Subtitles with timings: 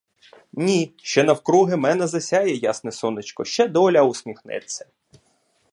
[0.53, 4.85] Ні, ще навкруги мене засяє ясне сонечко, ще доля усміхнеться!